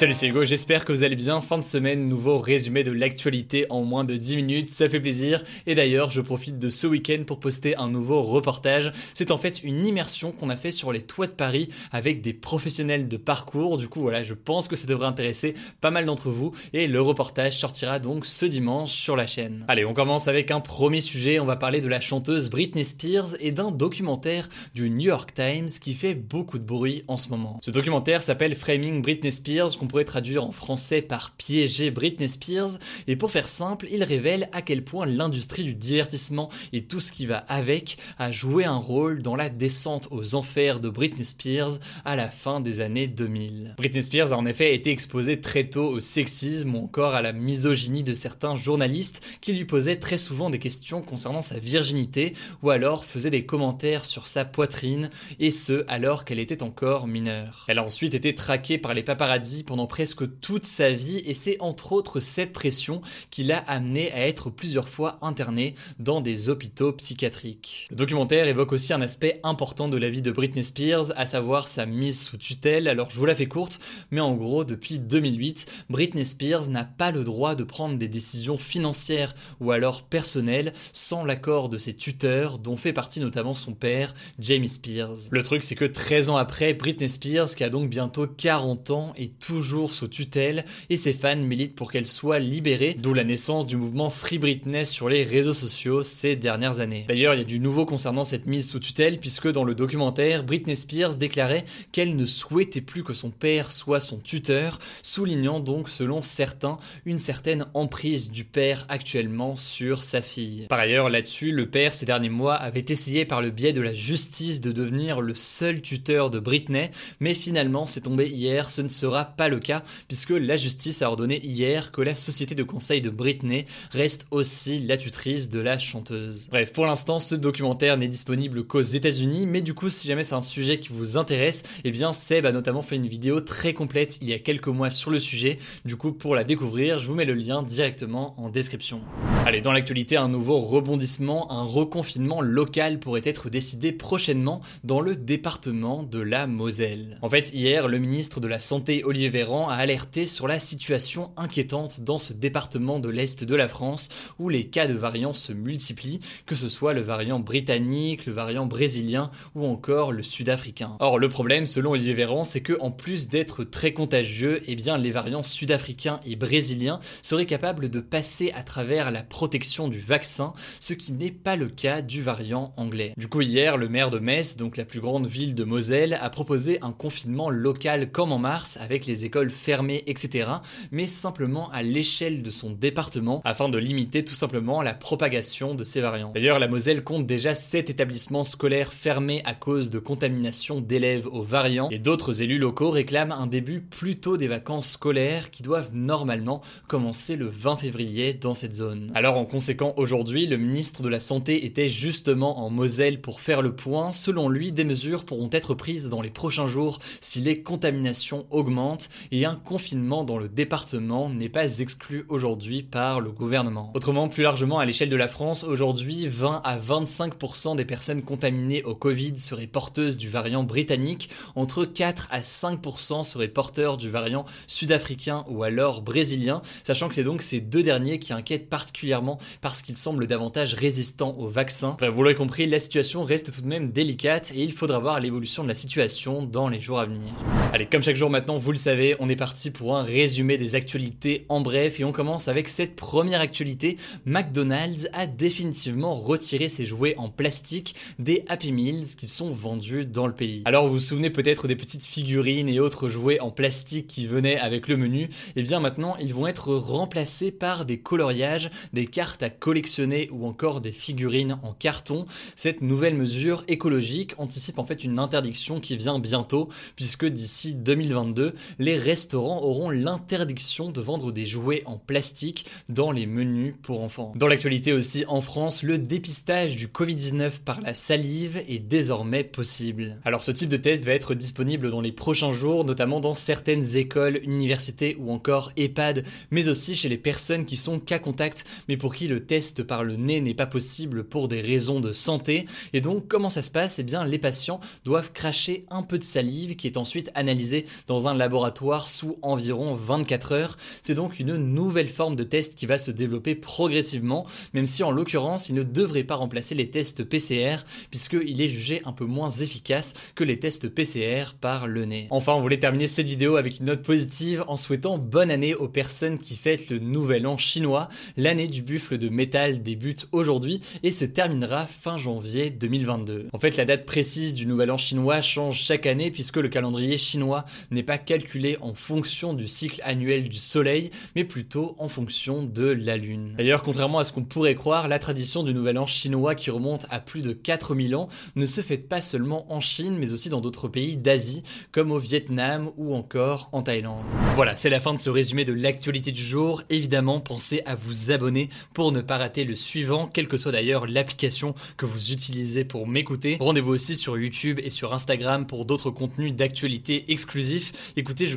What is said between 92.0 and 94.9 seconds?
soit libérée, d'où la naissance du mouvement Free Britney